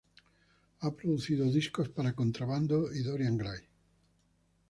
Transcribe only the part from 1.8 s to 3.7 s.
para Contrabando y Dorian Gray.